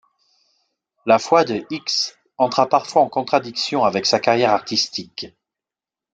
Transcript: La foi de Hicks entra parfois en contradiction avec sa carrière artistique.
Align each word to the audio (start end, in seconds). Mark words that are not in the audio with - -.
La 1.05 1.19
foi 1.19 1.43
de 1.45 1.63
Hicks 1.69 2.17
entra 2.39 2.65
parfois 2.67 3.03
en 3.03 3.07
contradiction 3.07 3.83
avec 3.83 4.07
sa 4.07 4.19
carrière 4.19 4.49
artistique. 4.51 5.27